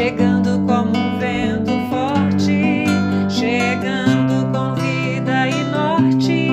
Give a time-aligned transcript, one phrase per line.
[0.00, 2.86] chegando como um vento forte,
[3.28, 6.48] chegando com vida e norte,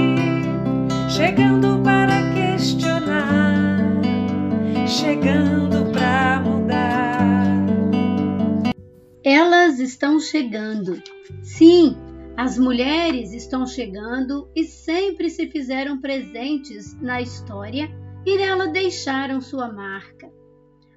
[1.09, 4.01] chegando para questionar,
[4.85, 7.45] chegando para mudar.
[9.23, 11.01] Elas estão chegando.
[11.41, 11.95] Sim,
[12.35, 17.89] as mulheres estão chegando e sempre se fizeram presentes na história
[18.25, 20.36] e nela deixaram sua marca.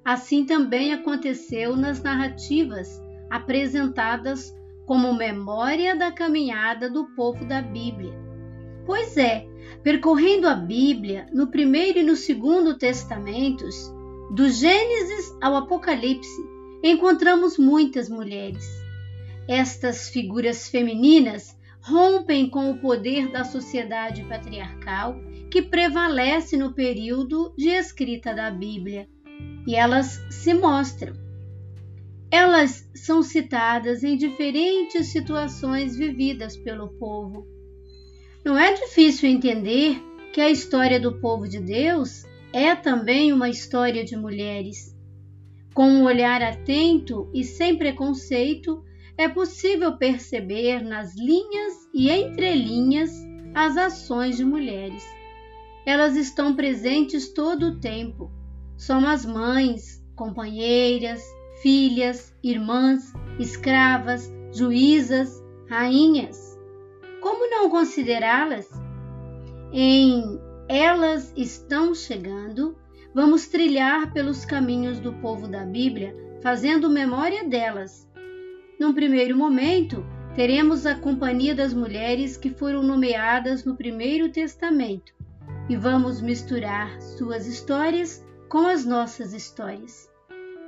[0.03, 4.53] Assim também aconteceu nas narrativas apresentadas
[4.85, 8.13] como memória da caminhada do povo da Bíblia.
[8.85, 9.47] Pois é,
[9.83, 13.91] percorrendo a Bíblia no primeiro e no segundo testamentos,
[14.31, 16.41] do Gênesis ao Apocalipse,
[16.83, 18.65] encontramos muitas mulheres.
[19.47, 25.15] Estas figuras femininas rompem com o poder da sociedade patriarcal
[25.49, 29.07] que prevalece no período de escrita da Bíblia,
[29.67, 31.13] e elas se mostram.
[32.29, 37.45] Elas são citadas em diferentes situações vividas pelo povo.
[38.43, 40.01] Não é difícil entender
[40.33, 44.95] que a história do povo de Deus é também uma história de mulheres.
[45.73, 48.83] Com um olhar atento e sem preconceito,
[49.17, 53.11] é possível perceber nas linhas e entrelinhas
[53.53, 55.03] as ações de mulheres.
[55.85, 58.31] Elas estão presentes todo o tempo.
[58.89, 61.23] As mães, companheiras,
[61.61, 66.59] filhas, irmãs, escravas, juízas, rainhas.
[67.21, 68.67] Como não considerá-las?
[69.71, 72.75] Em Elas Estão Chegando,
[73.13, 78.09] vamos trilhar pelos caminhos do povo da Bíblia, fazendo memória delas.
[78.79, 80.03] Num primeiro momento,
[80.35, 85.13] teremos a companhia das mulheres que foram nomeadas no Primeiro Testamento
[85.69, 90.09] e vamos misturar suas histórias com as nossas histórias.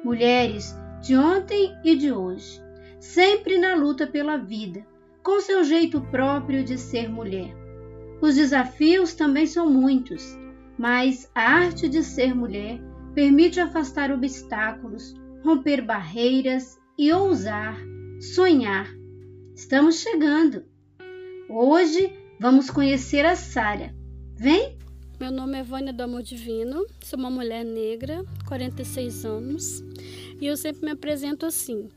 [0.06, 2.62] Mulheres de ontem e de hoje,
[2.98, 4.88] sempre na luta pela vida,
[5.22, 7.54] com seu jeito próprio de ser mulher.
[8.22, 10.40] Os desafios também são muitos,
[10.78, 12.80] mas a arte de ser mulher
[13.14, 15.14] permite afastar obstáculos,
[15.44, 17.78] romper barreiras e ousar,
[18.34, 18.88] sonhar.
[19.54, 20.64] Estamos chegando.
[21.50, 23.94] Hoje vamos conhecer a Sara.
[24.38, 24.83] Vem!
[25.24, 29.82] Meu nome é Vânia do Amor Divino, sou uma mulher negra, 46 anos,
[30.42, 31.88] e eu sempre me apresento assim: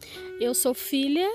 [0.40, 1.28] eu sou filha,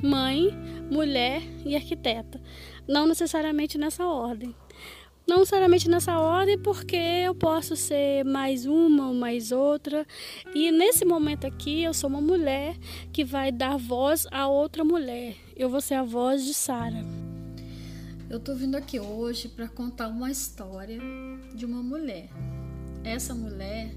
[0.00, 0.56] mãe,
[0.88, 2.40] mulher e arquiteta.
[2.86, 4.54] Não necessariamente nessa ordem.
[5.26, 10.06] Não necessariamente nessa ordem, porque eu posso ser mais uma ou mais outra.
[10.54, 12.76] E nesse momento aqui, eu sou uma mulher
[13.12, 15.34] que vai dar voz a outra mulher.
[15.56, 17.21] Eu vou ser a voz de Sara.
[18.32, 20.98] Eu tô vindo aqui hoje para contar uma história
[21.54, 22.30] de uma mulher.
[23.04, 23.94] Essa mulher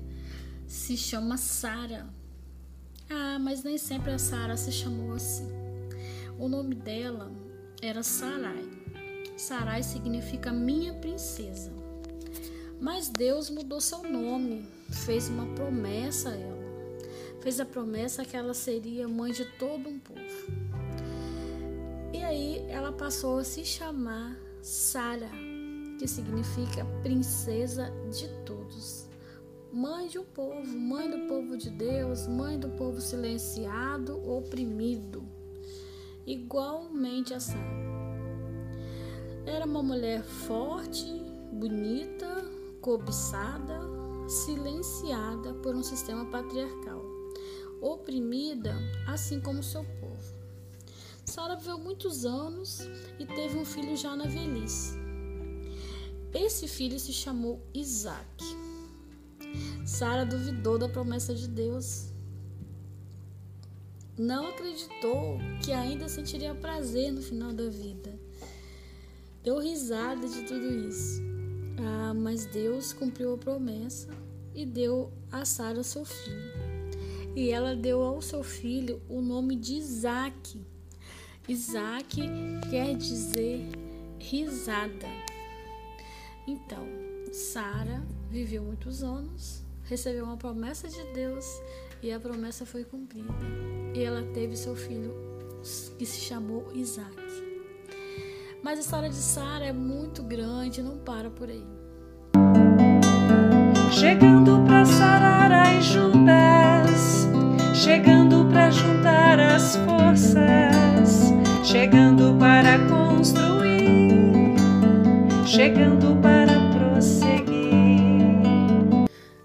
[0.68, 2.06] se chama Sara.
[3.10, 5.48] Ah, mas nem sempre a Sara se chamou assim.
[6.38, 7.32] O nome dela
[7.82, 8.68] era Sarai.
[9.38, 11.72] Sarai significa minha princesa.
[12.82, 14.68] Mas Deus mudou seu nome,
[15.06, 16.66] fez uma promessa a ela.
[17.40, 20.75] Fez a promessa que ela seria mãe de todo um povo.
[22.26, 25.30] Aí ela passou a se chamar Sara,
[26.00, 29.08] que significa princesa de todos.
[29.72, 35.24] Mãe de um povo, mãe do povo de Deus, mãe do povo silenciado, oprimido.
[36.26, 37.86] Igualmente a Sara.
[39.46, 41.06] Era uma mulher forte,
[41.54, 42.44] bonita,
[42.82, 43.80] cobiçada,
[44.28, 47.06] silenciada por um sistema patriarcal,
[47.80, 48.76] oprimida
[49.08, 49.86] assim como seu.
[51.26, 52.82] Sara viveu muitos anos
[53.20, 54.94] e teve um filho já na velhice.
[56.34, 58.44] Esse filho se chamou Isaac.
[59.86, 62.14] Sara duvidou da promessa de Deus.
[64.18, 68.18] Não acreditou que ainda sentiria prazer no final da vida.
[69.44, 71.22] Deu risada de tudo isso.
[71.78, 74.10] Ah, mas Deus cumpriu a promessa
[74.54, 76.54] e deu a Sara seu filho.
[77.36, 80.75] E ela deu ao seu filho o nome de Isaac
[81.48, 82.22] Isaac
[82.72, 83.70] quer dizer
[84.20, 85.08] risada.
[86.48, 86.88] Então,
[87.32, 91.46] Sara viveu muitos anos, recebeu uma promessa de Deus
[92.02, 93.34] E a promessa foi cumprida.
[93.96, 95.12] E ela teve seu filho,
[95.98, 97.16] que se chamou Isaac.
[98.62, 101.66] Mas a história de Sara é muito grande, não para por aí.
[103.92, 104.55] Chegando
[111.76, 114.56] chegando para construir,
[115.46, 117.50] chegando para prosseguir.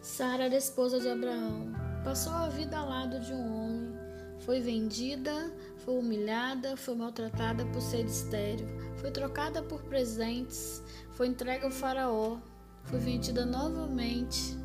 [0.01, 1.73] Sara era esposa de Abraão
[2.05, 3.93] Passou a vida ao lado de um homem.
[4.39, 11.65] Foi vendida, foi humilhada, foi maltratada por ser estéreo, foi trocada por presentes, foi entregue
[11.65, 12.39] ao faraó,
[12.85, 14.57] foi vendida novamente,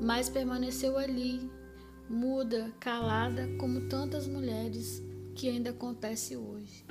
[0.00, 1.48] mas permaneceu ali,
[2.10, 5.02] muda, calada, como tantas mulheres
[5.34, 6.84] que ainda acontece hoje.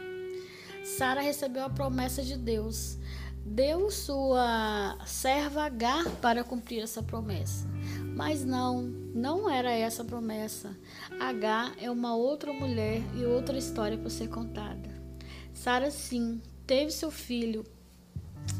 [0.84, 2.98] Sara recebeu a promessa de Deus,
[3.46, 7.68] deu sua serva Agar para cumprir essa promessa.
[8.16, 10.76] Mas não, não era essa a promessa.
[11.20, 14.90] H é uma outra mulher e outra história para ser contada.
[15.54, 17.66] Sara sim, teve seu filho,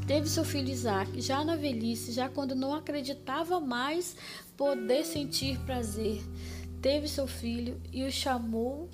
[0.08, 4.16] teve seu filho Isaac, já na velhice, já quando não acreditava mais
[4.56, 6.22] poder sentir prazer.
[6.82, 8.90] Teve seu filho e o chamou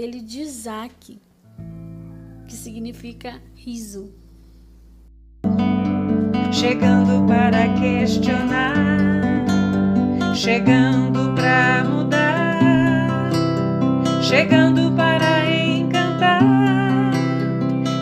[0.00, 1.20] ele de Isaac,
[2.46, 4.12] que significa riso.
[6.52, 9.00] Chegando para questionar
[10.40, 13.30] chegando para mudar,
[14.22, 16.40] chegando para encantar,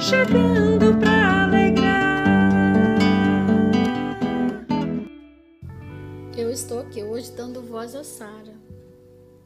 [0.01, 2.29] chegando para alegrar.
[6.37, 8.55] Eu estou aqui hoje dando voz a Sara,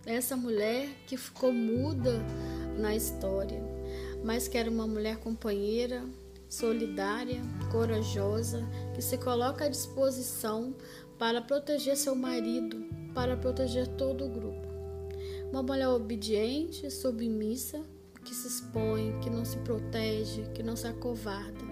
[0.05, 2.21] essa mulher que ficou muda
[2.77, 3.63] na história,
[4.25, 6.05] mas que era uma mulher companheira,
[6.49, 7.41] solidária,
[7.71, 10.75] corajosa, que se coloca à disposição
[11.19, 12.85] para proteger seu marido,
[13.15, 14.69] para proteger todo o grupo.
[15.51, 17.81] Uma mulher obediente, submissa,
[18.25, 21.65] que se expõe, que não se protege, que não se acovarda.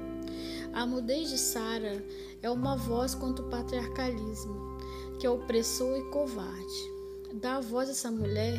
[0.72, 2.04] A mudez de Sara
[2.42, 4.78] é uma voz contra o patriarcalismo,
[5.18, 6.99] que é opressor e covarde.
[7.34, 8.58] Dar voz a essa mulher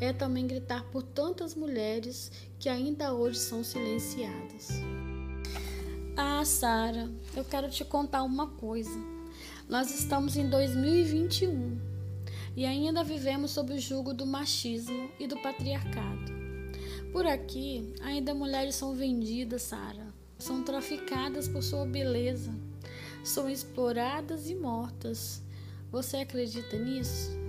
[0.00, 4.68] é também gritar por tantas mulheres que ainda hoje são silenciadas.
[6.16, 8.98] Ah, Sara, eu quero te contar uma coisa.
[9.68, 11.78] Nós estamos em 2021
[12.54, 16.30] e ainda vivemos sob o jugo do machismo e do patriarcado.
[17.12, 22.52] Por aqui, ainda mulheres são vendidas, Sara, são traficadas por sua beleza,
[23.24, 25.42] são exploradas e mortas.
[25.90, 27.39] Você acredita nisso?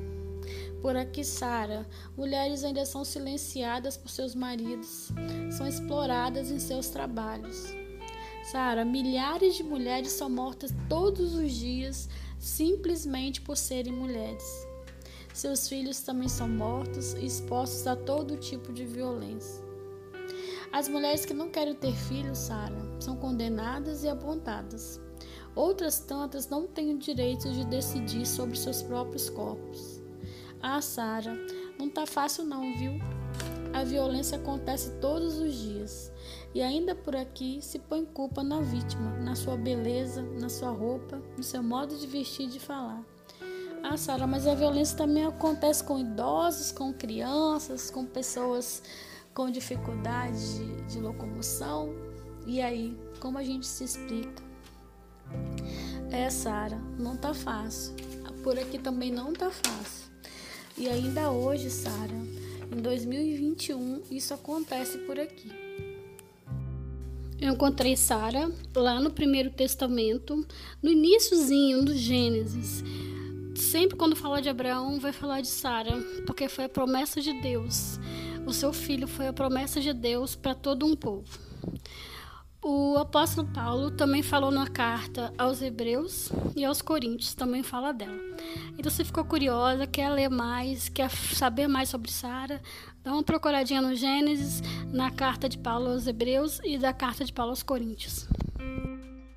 [0.82, 1.88] Por aqui, Sara,
[2.18, 5.12] mulheres ainda são silenciadas por seus maridos,
[5.52, 7.68] são exploradas em seus trabalhos.
[8.52, 14.68] Sara, milhares de mulheres são mortas todos os dias simplesmente por serem mulheres.
[15.34, 19.64] Seus filhos também são mortos e expostos a todo tipo de violência.
[20.72, 25.00] As mulheres que não querem ter filhos, Sara, são condenadas e apontadas.
[25.54, 29.91] Outras tantas não têm o direito de decidir sobre seus próprios corpos.
[30.62, 31.36] Ah, Sara,
[31.80, 33.00] não tá fácil não, viu?
[33.74, 36.12] A violência acontece todos os dias.
[36.54, 41.22] E ainda por aqui se põe culpa na vítima, na sua beleza, na sua roupa,
[41.38, 43.04] no seu modo de vestir e de falar.
[43.84, 48.84] Ah, Sara, mas a violência também acontece com idosos, com crianças, com pessoas
[49.34, 51.90] com dificuldade de, de locomoção.
[52.46, 54.44] E aí, como a gente se explica?
[56.12, 57.96] É, Sara, não tá fácil.
[58.44, 60.11] Por aqui também não tá fácil.
[60.78, 62.16] E ainda hoje, Sara,
[62.72, 65.52] em 2021, isso acontece por aqui.
[67.40, 70.46] Eu encontrei Sara lá no Primeiro Testamento,
[70.82, 72.84] no iníciozinho do Gênesis.
[73.56, 78.00] Sempre quando fala de Abraão, vai falar de Sara, porque foi a promessa de Deus.
[78.46, 81.40] O seu filho foi a promessa de Deus para todo um povo.
[82.64, 88.16] O apóstolo Paulo também falou na carta aos Hebreus e aos Coríntios, também fala dela.
[88.78, 92.62] Então, se ficou curiosa, quer ler mais, quer saber mais sobre Sara,
[93.04, 94.62] dá uma procuradinha no Gênesis,
[94.94, 98.28] na carta de Paulo aos Hebreus e da carta de Paulo aos Coríntios.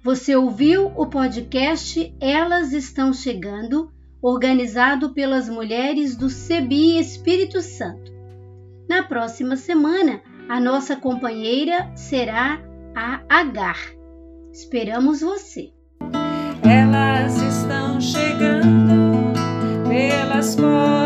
[0.02, 3.90] Você ouviu o podcast Elas Estão Chegando,
[4.20, 8.12] organizado pelas mulheres do CEBI Espírito Santo.
[8.86, 13.78] Na próxima semana, a nossa companheira será a Agar.
[14.52, 15.72] Esperamos você.
[16.62, 19.32] Elas estão chegando
[19.88, 21.03] pelas portas